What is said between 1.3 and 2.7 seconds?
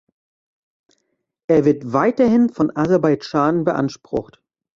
Er wird weiterhin